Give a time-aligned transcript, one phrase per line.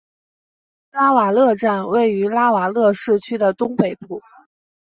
[0.89, 4.19] 拉瓦勒站位于拉瓦勒市区的东北部。